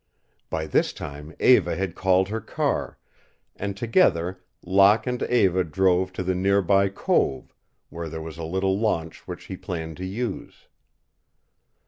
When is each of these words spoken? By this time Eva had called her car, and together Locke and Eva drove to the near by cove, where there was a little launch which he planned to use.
By 0.49 0.65
this 0.65 0.93
time 0.93 1.31
Eva 1.39 1.75
had 1.75 1.93
called 1.93 2.29
her 2.29 2.41
car, 2.41 2.97
and 3.55 3.77
together 3.77 4.41
Locke 4.65 5.05
and 5.05 5.21
Eva 5.21 5.63
drove 5.63 6.11
to 6.13 6.23
the 6.23 6.33
near 6.33 6.63
by 6.63 6.89
cove, 6.89 7.53
where 7.91 8.09
there 8.09 8.19
was 8.19 8.39
a 8.39 8.43
little 8.43 8.79
launch 8.79 9.27
which 9.27 9.43
he 9.45 9.55
planned 9.55 9.97
to 9.97 10.05
use. 10.07 10.67